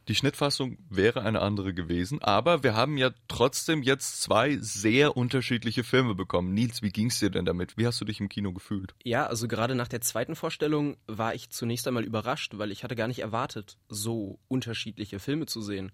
Die 0.07 0.13
Schnittfassung 0.13 0.77
wäre 0.88 1.24
eine 1.24 1.41
andere 1.41 1.74
gewesen, 1.74 2.21
aber 2.21 2.62
wir 2.62 2.75
haben 2.75 2.95
ja 2.95 3.09
trotzdem 3.27 3.81
jetzt 3.81 4.21
zwei 4.21 4.57
sehr 4.57 5.17
unterschiedliche 5.17 5.83
Filme 5.83 6.13
bekommen. 6.13 6.53
Nils, 6.53 6.83
wie 6.83 6.91
ging's 6.91 7.19
dir 7.19 7.31
denn 7.31 7.45
damit? 7.45 7.75
Wie 7.75 7.88
hast 7.88 8.00
du 8.01 8.05
dich 8.05 8.19
im 8.19 8.29
Kino 8.29 8.53
gefühlt? 8.53 8.93
Ja, 9.03 9.25
also 9.25 9.47
gerade 9.47 9.74
nach 9.74 9.88
der 9.88 10.01
zweiten 10.01 10.35
Vorstellung 10.35 10.97
war 11.07 11.33
ich 11.33 11.50
zunächst 11.50 11.88
einmal 11.88 12.03
überrascht, 12.03 12.53
weil 12.57 12.71
ich 12.71 12.83
hatte 12.83 12.95
gar 12.95 13.07
nicht 13.07 13.19
erwartet, 13.19 13.77
so 13.89 14.38
unterschiedliche 14.47 15.17
Filme 15.17 15.47
zu 15.47 15.63
sehen. 15.63 15.91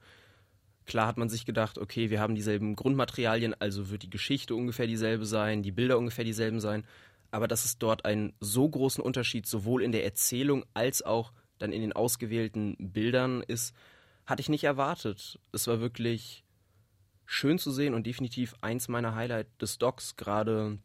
Klar 0.85 1.07
hat 1.07 1.17
man 1.17 1.29
sich 1.29 1.45
gedacht, 1.45 1.77
okay, 1.77 2.09
wir 2.09 2.19
haben 2.19 2.35
dieselben 2.35 2.75
Grundmaterialien, 2.75 3.53
also 3.61 3.91
wird 3.91 4.03
die 4.03 4.09
Geschichte 4.09 4.55
ungefähr 4.55 4.87
dieselbe 4.87 5.25
sein, 5.25 5.63
die 5.63 5.71
Bilder 5.71 5.97
ungefähr 5.97 6.25
dieselben 6.25 6.59
sein, 6.59 6.85
aber 7.29 7.47
dass 7.47 7.63
es 7.63 7.77
dort 7.77 8.03
einen 8.03 8.33
so 8.41 8.67
großen 8.67 9.01
Unterschied 9.01 9.47
sowohl 9.47 9.83
in 9.83 9.93
der 9.93 10.03
Erzählung 10.03 10.65
als 10.73 11.01
auch 11.01 11.31
dann 11.59 11.71
in 11.71 11.81
den 11.81 11.93
ausgewählten 11.93 12.75
Bildern 12.77 13.41
ist, 13.41 13.73
hatte 14.25 14.41
ich 14.41 14.49
nicht 14.49 14.63
erwartet. 14.63 15.39
Es 15.51 15.67
war 15.67 15.79
wirklich 15.79 16.43
schön 17.25 17.59
zu 17.59 17.71
sehen 17.71 17.93
und 17.93 18.05
definitiv 18.05 18.55
eins 18.61 18.87
meiner 18.87 19.15
Highlights 19.15 19.57
des 19.57 19.77
Docs, 19.77 20.15
gerade 20.17 20.77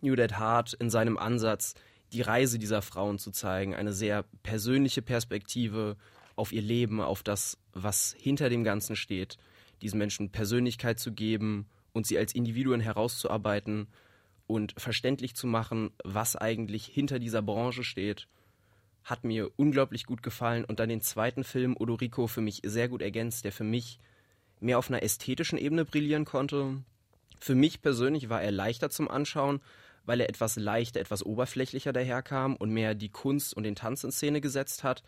New 0.00 0.16
Dead 0.16 0.38
Heart 0.38 0.74
in 0.74 0.90
seinem 0.90 1.16
Ansatz, 1.16 1.74
die 2.12 2.22
Reise 2.22 2.58
dieser 2.58 2.82
Frauen 2.82 3.18
zu 3.18 3.30
zeigen, 3.30 3.74
eine 3.74 3.92
sehr 3.92 4.24
persönliche 4.42 5.00
Perspektive 5.00 5.96
auf 6.36 6.52
ihr 6.52 6.62
Leben, 6.62 7.00
auf 7.00 7.22
das, 7.22 7.58
was 7.72 8.14
hinter 8.18 8.48
dem 8.48 8.64
Ganzen 8.64 8.96
steht, 8.96 9.38
diesen 9.80 9.98
Menschen 9.98 10.30
Persönlichkeit 10.30 10.98
zu 10.98 11.12
geben 11.12 11.66
und 11.92 12.06
sie 12.06 12.18
als 12.18 12.34
Individuen 12.34 12.80
herauszuarbeiten 12.80 13.88
und 14.46 14.74
verständlich 14.76 15.34
zu 15.34 15.46
machen, 15.46 15.90
was 16.04 16.36
eigentlich 16.36 16.86
hinter 16.86 17.18
dieser 17.18 17.42
Branche 17.42 17.84
steht 17.84 18.28
hat 19.04 19.24
mir 19.24 19.50
unglaublich 19.56 20.06
gut 20.06 20.22
gefallen 20.22 20.64
und 20.64 20.80
dann 20.80 20.88
den 20.88 21.00
zweiten 21.00 21.44
Film 21.44 21.76
Odorico 21.76 22.26
für 22.26 22.40
mich 22.40 22.62
sehr 22.64 22.88
gut 22.88 23.02
ergänzt, 23.02 23.44
der 23.44 23.52
für 23.52 23.64
mich 23.64 23.98
mehr 24.60 24.78
auf 24.78 24.88
einer 24.88 25.02
ästhetischen 25.02 25.58
Ebene 25.58 25.84
brillieren 25.84 26.24
konnte. 26.24 26.82
Für 27.40 27.54
mich 27.54 27.82
persönlich 27.82 28.28
war 28.28 28.42
er 28.42 28.52
leichter 28.52 28.90
zum 28.90 29.08
Anschauen, 29.08 29.60
weil 30.04 30.20
er 30.20 30.28
etwas 30.28 30.56
leichter, 30.56 31.00
etwas 31.00 31.24
oberflächlicher 31.24 31.92
daherkam 31.92 32.56
und 32.56 32.70
mehr 32.70 32.94
die 32.94 33.08
Kunst 33.08 33.54
und 33.54 33.64
den 33.64 33.74
Tanz 33.74 34.04
in 34.04 34.12
Szene 34.12 34.40
gesetzt 34.40 34.84
hat, 34.84 35.02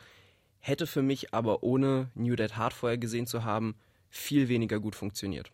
hätte 0.59 0.87
für 0.87 1.03
mich 1.03 1.35
aber 1.35 1.63
ohne 1.63 2.11
New 2.15 2.37
Dead 2.37 2.57
Heart 2.57 2.73
vorher 2.73 2.99
gesehen 2.99 3.27
zu 3.27 3.45
haben, 3.45 3.77
viel 4.09 4.49
weniger 4.49 4.81
gut 4.81 4.95
funktioniert. 4.95 5.53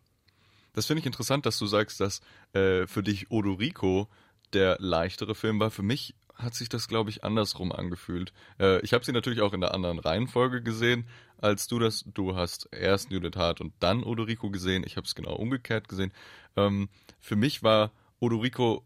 Das 0.72 0.86
finde 0.86 1.00
ich 1.00 1.06
interessant, 1.06 1.46
dass 1.46 1.58
du 1.58 1.66
sagst, 1.66 2.00
dass 2.00 2.20
äh, 2.52 2.86
für 2.86 3.02
dich 3.02 3.30
Odorico 3.30 4.08
der 4.52 4.76
leichtere 4.78 5.34
Film 5.34 5.58
war. 5.58 5.70
Für 5.70 5.82
mich 5.82 6.14
hat 6.42 6.54
sich 6.54 6.68
das, 6.68 6.88
glaube 6.88 7.10
ich, 7.10 7.24
andersrum 7.24 7.72
angefühlt. 7.72 8.32
Äh, 8.58 8.80
ich 8.80 8.92
habe 8.92 9.04
sie 9.04 9.12
natürlich 9.12 9.40
auch 9.40 9.52
in 9.52 9.60
der 9.60 9.74
anderen 9.74 9.98
Reihenfolge 9.98 10.62
gesehen, 10.62 11.06
als 11.38 11.66
du 11.66 11.78
das. 11.78 12.04
Du 12.06 12.36
hast 12.36 12.68
erst 12.72 13.10
Judith 13.10 13.36
Hart 13.36 13.60
und 13.60 13.72
dann 13.80 14.02
Odorico 14.04 14.50
gesehen. 14.50 14.84
Ich 14.86 14.96
habe 14.96 15.06
es 15.06 15.14
genau 15.14 15.34
umgekehrt 15.34 15.88
gesehen. 15.88 16.12
Ähm, 16.56 16.88
für 17.20 17.36
mich 17.36 17.62
war 17.62 17.92
Odorico, 18.18 18.84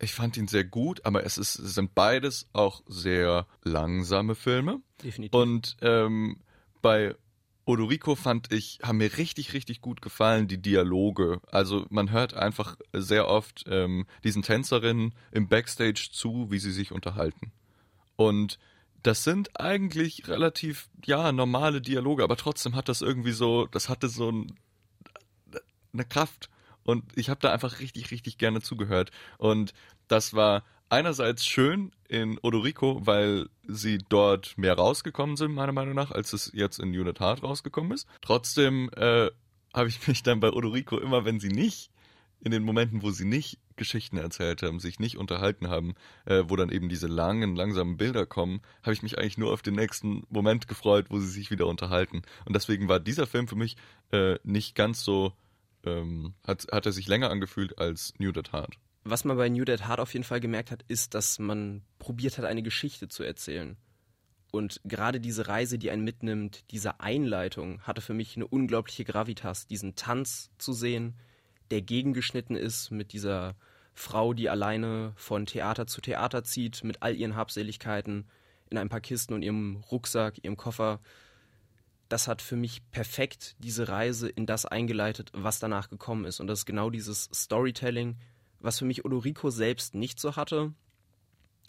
ich 0.00 0.12
fand 0.12 0.36
ihn 0.36 0.48
sehr 0.48 0.64
gut, 0.64 1.04
aber 1.04 1.24
es, 1.24 1.38
ist, 1.38 1.58
es 1.58 1.74
sind 1.74 1.94
beides 1.94 2.48
auch 2.52 2.82
sehr 2.86 3.46
langsame 3.64 4.34
Filme. 4.34 4.80
Definitiv. 5.02 5.34
Und 5.34 5.76
ähm, 5.80 6.38
bei 6.82 7.14
Odorico 7.68 8.14
fand 8.14 8.50
ich, 8.50 8.78
haben 8.82 8.96
mir 8.96 9.18
richtig, 9.18 9.52
richtig 9.52 9.82
gut 9.82 10.00
gefallen, 10.00 10.48
die 10.48 10.56
Dialoge. 10.56 11.42
Also 11.52 11.84
man 11.90 12.10
hört 12.10 12.32
einfach 12.32 12.76
sehr 12.94 13.28
oft 13.28 13.66
ähm, 13.68 14.06
diesen 14.24 14.40
Tänzerinnen 14.40 15.14
im 15.32 15.48
Backstage 15.48 16.08
zu, 16.10 16.50
wie 16.50 16.60
sie 16.60 16.72
sich 16.72 16.92
unterhalten. 16.92 17.52
Und 18.16 18.58
das 19.02 19.22
sind 19.22 19.60
eigentlich 19.60 20.28
relativ, 20.28 20.88
ja, 21.04 21.30
normale 21.30 21.82
Dialoge, 21.82 22.24
aber 22.24 22.38
trotzdem 22.38 22.74
hat 22.74 22.88
das 22.88 23.02
irgendwie 23.02 23.32
so, 23.32 23.66
das 23.66 23.90
hatte 23.90 24.08
so 24.08 24.32
ein, 24.32 24.54
eine 25.92 26.06
Kraft. 26.06 26.48
Und 26.84 27.04
ich 27.16 27.28
habe 27.28 27.40
da 27.40 27.52
einfach 27.52 27.80
richtig, 27.80 28.10
richtig 28.10 28.38
gerne 28.38 28.62
zugehört. 28.62 29.10
Und 29.36 29.74
das 30.08 30.32
war 30.32 30.64
einerseits 30.90 31.46
schön 31.46 31.92
in 32.08 32.38
Odorico, 32.42 33.06
weil 33.06 33.48
sie 33.66 33.98
dort 34.08 34.56
mehr 34.56 34.74
rausgekommen 34.74 35.36
sind, 35.36 35.52
meiner 35.52 35.72
Meinung 35.72 35.94
nach, 35.94 36.10
als 36.10 36.32
es 36.32 36.50
jetzt 36.54 36.78
in 36.78 36.88
Unit 36.90 37.20
Heart 37.20 37.42
rausgekommen 37.42 37.92
ist. 37.92 38.06
Trotzdem 38.22 38.90
äh, 38.96 39.30
habe 39.74 39.88
ich 39.88 40.06
mich 40.08 40.22
dann 40.22 40.40
bei 40.40 40.50
Odorico 40.50 40.98
immer, 40.98 41.24
wenn 41.24 41.40
sie 41.40 41.48
nicht, 41.50 41.90
in 42.40 42.52
den 42.52 42.62
Momenten, 42.62 43.02
wo 43.02 43.10
sie 43.10 43.24
nicht 43.24 43.58
Geschichten 43.74 44.16
erzählt 44.16 44.62
haben, 44.62 44.78
sich 44.78 45.00
nicht 45.00 45.18
unterhalten 45.18 45.68
haben, 45.68 45.94
äh, 46.24 46.44
wo 46.46 46.54
dann 46.54 46.70
eben 46.70 46.88
diese 46.88 47.08
langen, 47.08 47.56
langsamen 47.56 47.96
Bilder 47.96 48.26
kommen, 48.26 48.60
habe 48.82 48.92
ich 48.92 49.02
mich 49.02 49.18
eigentlich 49.18 49.38
nur 49.38 49.52
auf 49.52 49.62
den 49.62 49.74
nächsten 49.74 50.22
Moment 50.28 50.68
gefreut, 50.68 51.06
wo 51.10 51.18
sie 51.18 51.28
sich 51.28 51.50
wieder 51.50 51.66
unterhalten. 51.66 52.22
Und 52.44 52.54
deswegen 52.54 52.88
war 52.88 53.00
dieser 53.00 53.26
Film 53.26 53.48
für 53.48 53.56
mich 53.56 53.76
äh, 54.12 54.38
nicht 54.44 54.76
ganz 54.76 55.02
so, 55.02 55.32
ähm, 55.84 56.34
hat, 56.46 56.66
hat 56.70 56.86
er 56.86 56.92
sich 56.92 57.08
länger 57.08 57.30
angefühlt 57.30 57.78
als 57.78 58.14
New 58.18 58.30
Dead 58.30 58.52
Heart 58.52 58.78
was 59.10 59.24
man 59.24 59.36
bei 59.36 59.48
New 59.48 59.64
Dead 59.64 59.86
Heart 59.86 60.00
auf 60.00 60.12
jeden 60.12 60.24
Fall 60.24 60.40
gemerkt 60.40 60.70
hat, 60.70 60.84
ist, 60.88 61.14
dass 61.14 61.38
man 61.38 61.82
probiert 61.98 62.38
hat, 62.38 62.44
eine 62.44 62.62
Geschichte 62.62 63.08
zu 63.08 63.22
erzählen. 63.22 63.76
Und 64.50 64.80
gerade 64.84 65.20
diese 65.20 65.48
Reise, 65.48 65.78
die 65.78 65.90
einen 65.90 66.04
mitnimmt, 66.04 66.64
diese 66.70 67.00
Einleitung, 67.00 67.82
hatte 67.82 68.00
für 68.00 68.14
mich 68.14 68.36
eine 68.36 68.46
unglaubliche 68.46 69.04
Gravitas, 69.04 69.66
diesen 69.66 69.94
Tanz 69.94 70.50
zu 70.58 70.72
sehen, 70.72 71.16
der 71.70 71.82
gegengeschnitten 71.82 72.56
ist 72.56 72.90
mit 72.90 73.12
dieser 73.12 73.56
Frau, 73.92 74.32
die 74.32 74.48
alleine 74.48 75.12
von 75.16 75.44
Theater 75.44 75.86
zu 75.86 76.00
Theater 76.00 76.44
zieht, 76.44 76.82
mit 76.82 77.02
all 77.02 77.14
ihren 77.14 77.36
Habseligkeiten, 77.36 78.26
in 78.70 78.78
ein 78.78 78.88
paar 78.88 79.00
Kisten 79.00 79.34
und 79.34 79.42
ihrem 79.42 79.76
Rucksack, 79.90 80.42
ihrem 80.42 80.56
Koffer. 80.56 81.00
Das 82.08 82.26
hat 82.26 82.40
für 82.40 82.56
mich 82.56 82.88
perfekt 82.90 83.54
diese 83.58 83.88
Reise 83.88 84.28
in 84.28 84.46
das 84.46 84.64
eingeleitet, 84.64 85.30
was 85.34 85.58
danach 85.58 85.90
gekommen 85.90 86.24
ist. 86.24 86.40
Und 86.40 86.46
das 86.46 86.60
ist 86.60 86.66
genau 86.66 86.88
dieses 86.88 87.28
Storytelling, 87.34 88.16
was 88.60 88.78
für 88.78 88.84
mich 88.84 89.04
Odorico 89.04 89.50
selbst 89.50 89.94
nicht 89.94 90.20
so 90.20 90.36
hatte, 90.36 90.72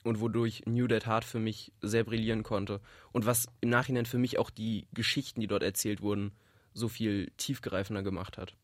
und 0.04 0.20
wodurch 0.20 0.64
New 0.66 0.88
Dead 0.88 1.06
Heart 1.06 1.26
für 1.26 1.40
mich 1.40 1.72
sehr 1.82 2.04
brillieren 2.04 2.44
konnte 2.44 2.82
und 3.12 3.26
was 3.26 3.48
im 3.62 3.70
Nachhinein 3.70 4.06
für 4.06 4.18
mich 4.18 4.38
auch 4.38 4.50
die 4.50 4.88
Geschichten, 4.94 5.42
die 5.42 5.48
dort 5.48 5.64
erzählt 5.64 6.02
wurden, 6.02 6.32
so 6.74 6.88
viel 6.88 7.32
tiefgreifender 7.38 8.04
gemacht 8.04 8.38
hat. 8.38 8.56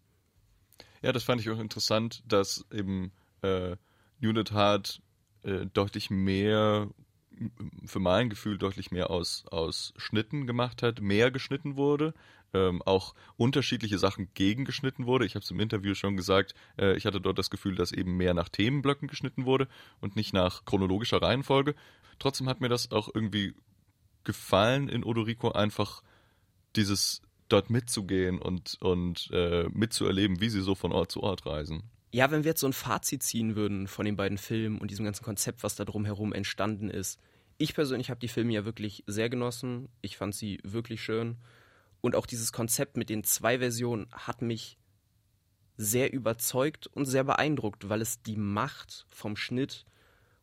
Ja, 1.01 1.11
das 1.11 1.23
fand 1.23 1.41
ich 1.41 1.49
auch 1.49 1.59
interessant, 1.59 2.23
dass 2.27 2.65
eben 2.71 3.11
äh, 3.41 3.75
New 4.19 4.33
Dead 4.33 4.51
Heart 4.51 5.01
äh, 5.43 5.65
deutlich 5.65 6.09
mehr 6.09 6.89
für 7.85 7.99
mein 7.99 8.29
Gefühl 8.29 8.57
deutlich 8.57 8.91
mehr 8.91 9.09
aus, 9.09 9.43
aus 9.51 9.93
Schnitten 9.97 10.47
gemacht 10.47 10.81
hat, 10.81 11.01
mehr 11.01 11.31
geschnitten 11.31 11.75
wurde 11.75 12.13
ähm, 12.53 12.81
auch 12.83 13.15
unterschiedliche 13.37 13.97
Sachen 13.97 14.29
gegengeschnitten 14.33 15.05
wurde. 15.05 15.25
Ich 15.25 15.35
habe 15.35 15.43
es 15.43 15.51
im 15.51 15.59
Interview 15.59 15.93
schon 15.95 16.17
gesagt, 16.17 16.53
äh, 16.77 16.95
ich 16.95 17.05
hatte 17.05 17.21
dort 17.21 17.37
das 17.37 17.49
Gefühl, 17.49 17.75
dass 17.75 17.91
eben 17.91 18.17
mehr 18.17 18.33
nach 18.33 18.49
Themenblöcken 18.49 19.07
geschnitten 19.07 19.45
wurde 19.45 19.67
und 19.99 20.15
nicht 20.15 20.33
nach 20.33 20.65
chronologischer 20.65 21.21
Reihenfolge. 21.21 21.75
Trotzdem 22.19 22.47
hat 22.47 22.61
mir 22.61 22.69
das 22.69 22.91
auch 22.91 23.09
irgendwie 23.13 23.53
gefallen 24.23 24.89
in 24.89 25.03
Odorico 25.03 25.51
einfach 25.51 26.01
dieses 26.75 27.21
dort 27.47 27.69
mitzugehen 27.69 28.39
und, 28.39 28.77
und 28.81 29.29
äh, 29.31 29.69
mitzuerleben, 29.71 30.41
wie 30.41 30.49
sie 30.49 30.61
so 30.61 30.75
von 30.75 30.91
Ort 30.91 31.11
zu 31.11 31.21
Ort 31.21 31.45
reisen. 31.45 31.83
Ja, 32.11 32.31
wenn 32.31 32.43
wir 32.43 32.51
jetzt 32.51 32.61
so 32.61 32.67
ein 32.67 32.73
Fazit 32.73 33.23
ziehen 33.23 33.55
würden 33.55 33.87
von 33.87 34.05
den 34.05 34.15
beiden 34.15 34.37
Filmen 34.37 34.79
und 34.79 34.89
diesem 34.89 35.05
ganzen 35.05 35.23
Konzept, 35.23 35.63
was 35.63 35.75
da 35.75 35.85
drumherum 35.85 36.33
entstanden 36.33 36.89
ist. 36.89 37.19
Ich 37.57 37.73
persönlich 37.73 38.09
habe 38.09 38.19
die 38.19 38.27
Filme 38.27 38.53
ja 38.53 38.65
wirklich 38.65 39.03
sehr 39.05 39.29
genossen. 39.29 39.89
Ich 40.01 40.17
fand 40.17 40.33
sie 40.33 40.59
wirklich 40.63 41.03
schön. 41.03 41.37
Und 42.01 42.15
auch 42.15 42.25
dieses 42.25 42.51
Konzept 42.51 42.97
mit 42.97 43.09
den 43.09 43.23
zwei 43.23 43.59
Versionen 43.59 44.07
hat 44.11 44.41
mich 44.41 44.77
sehr 45.77 46.13
überzeugt 46.13 46.87
und 46.87 47.05
sehr 47.05 47.23
beeindruckt, 47.23 47.89
weil 47.89 48.01
es 48.01 48.21
die 48.21 48.37
Macht 48.37 49.05
vom 49.09 49.35
Schnitt 49.35 49.85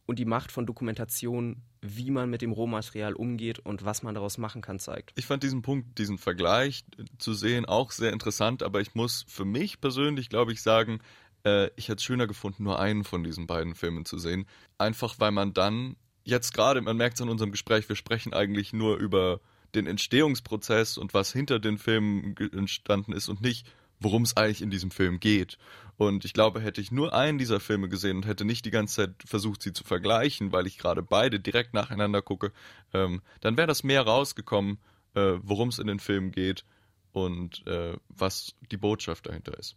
und 0.07 0.19
die 0.19 0.25
Macht 0.25 0.53
von 0.53 0.67
Dokumentation, 0.67 1.63
wie 1.81 2.11
man 2.11 2.29
mit 2.29 2.43
dem 2.43 2.53
Rohmaterial 2.53 3.15
umgeht 3.15 3.59
und 3.61 3.85
was 3.85 4.03
man 4.03 4.15
daraus 4.15 4.37
machen 4.37 4.61
kann, 4.61 4.79
zeigt. 4.79 5.13
Ich 5.17 5.27
fand 5.27 5.43
diesen 5.43 5.63
Punkt, 5.63 5.99
diesen 5.99 6.19
Vergleich 6.19 6.85
zu 7.19 7.35
sehen, 7.35 7.65
auch 7.65 7.93
sehr 7.93 8.13
interessant, 8.13 8.63
aber 8.63 8.81
ich 8.81 8.95
muss 8.95 9.25
für 9.29 9.45
mich 9.45 9.81
persönlich, 9.81 10.29
glaube 10.29 10.53
ich, 10.53 10.63
sagen, 10.63 11.01
äh, 11.45 11.71
ich 11.77 11.89
hätte 11.89 11.97
es 11.97 12.05
schöner 12.05 12.27
gefunden, 12.27 12.65
nur 12.65 12.79
einen 12.79 13.05
von 13.05 13.25
diesen 13.25 13.47
beiden 13.47 13.75
Filmen 13.75 14.05
zu 14.05 14.19
sehen. 14.19 14.47
Einfach 14.79 15.15
weil 15.19 15.33
man 15.33 15.55
dann, 15.55 15.97
jetzt 16.25 16.53
gerade, 16.53 16.83
man 16.83 16.97
merkt 16.97 17.17
es 17.17 17.23
an 17.23 17.29
unserem 17.29 17.53
Gespräch, 17.53 17.89
wir 17.89 17.97
sprechen 17.97 18.35
eigentlich 18.35 18.73
nur 18.73 18.97
über 18.99 19.41
den 19.75 19.87
Entstehungsprozess 19.87 20.99
und 20.99 21.15
was 21.15 21.33
hinter 21.33 21.59
den 21.59 21.79
Filmen 21.79 22.37
entstanden 22.37 23.13
ist 23.13 23.29
und 23.29 23.41
nicht, 23.41 23.67
worum 24.01 24.23
es 24.23 24.37
eigentlich 24.37 24.63
in 24.63 24.71
diesem 24.71 24.91
Film 24.91 25.21
geht. 25.21 25.59
Und 25.97 26.25
ich 26.25 26.33
glaube, 26.33 26.61
hätte 26.61 26.81
ich 26.81 26.91
nur 26.91 27.15
einen 27.15 27.39
dieser 27.39 27.61
Filme 27.61 27.89
gesehen 27.89 28.17
und 28.17 28.27
hätte 28.27 28.45
nicht 28.45 28.65
die 28.65 28.71
ganze 28.71 28.97
Zeit 28.97 29.15
versucht, 29.25 29.63
sie 29.63 29.73
zu 29.73 29.85
vergleichen, 29.85 30.53
weil 30.53 30.67
ich 30.67 30.79
gerade 30.79 31.03
beide 31.03 31.39
direkt 31.39 31.75
nacheinander 31.75 32.23
gucke, 32.23 32.53
ähm, 32.93 33.23
dann 33.41 33.57
wäre 33.57 33.69
das 33.69 33.85
mehr 33.85 34.03
rausgekommen, 34.03 34.79
äh, 35.15 35.35
worum 35.43 35.69
es 35.69 35.79
in 35.79 35.87
den 35.87 36.01
Filmen 36.01 36.33
geht 36.33 36.65
und 37.13 37.67
äh, 37.67 37.97
was 38.09 38.55
die 38.71 38.77
Botschaft 38.77 39.27
dahinter 39.27 39.57
ist. 39.59 39.77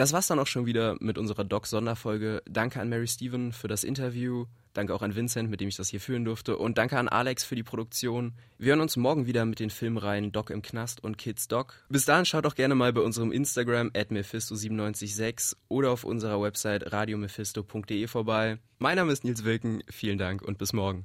Das 0.00 0.14
war's 0.14 0.28
dann 0.28 0.38
auch 0.38 0.46
schon 0.46 0.64
wieder 0.64 0.96
mit 0.98 1.18
unserer 1.18 1.44
Doc-Sonderfolge. 1.44 2.42
Danke 2.48 2.80
an 2.80 2.88
Mary 2.88 3.06
Steven 3.06 3.52
für 3.52 3.68
das 3.68 3.84
Interview. 3.84 4.46
Danke 4.72 4.94
auch 4.94 5.02
an 5.02 5.14
Vincent, 5.14 5.50
mit 5.50 5.60
dem 5.60 5.68
ich 5.68 5.76
das 5.76 5.90
hier 5.90 6.00
führen 6.00 6.24
durfte. 6.24 6.56
Und 6.56 6.78
danke 6.78 6.96
an 6.98 7.06
Alex 7.06 7.44
für 7.44 7.54
die 7.54 7.62
Produktion. 7.62 8.32
Wir 8.56 8.70
hören 8.70 8.80
uns 8.80 8.96
morgen 8.96 9.26
wieder 9.26 9.44
mit 9.44 9.60
den 9.60 9.68
Filmreihen 9.68 10.32
Doc 10.32 10.48
im 10.48 10.62
Knast 10.62 11.04
und 11.04 11.18
Kids 11.18 11.48
Doc. 11.48 11.84
Bis 11.90 12.06
dahin 12.06 12.24
schaut 12.24 12.46
doch 12.46 12.54
gerne 12.54 12.74
mal 12.74 12.94
bei 12.94 13.02
unserem 13.02 13.30
Instagram 13.30 13.90
at 13.94 14.10
Mephisto976 14.10 15.56
oder 15.68 15.90
auf 15.90 16.04
unserer 16.04 16.40
Website 16.40 16.90
radiomephisto.de 16.90 18.06
vorbei. 18.06 18.56
Mein 18.78 18.96
Name 18.96 19.12
ist 19.12 19.24
Nils 19.24 19.44
Wilken. 19.44 19.82
Vielen 19.90 20.16
Dank 20.16 20.40
und 20.40 20.56
bis 20.56 20.72
morgen. 20.72 21.04